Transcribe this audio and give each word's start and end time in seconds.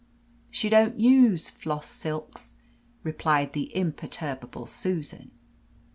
"She 0.49 0.67
don't 0.67 0.99
use 0.99 1.51
floss 1.51 1.85
silks," 1.85 2.57
replied 3.03 3.53
the 3.53 3.69
imperturbable 3.77 4.65
Susan. 4.65 5.29